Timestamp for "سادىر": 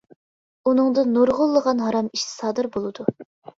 2.33-2.73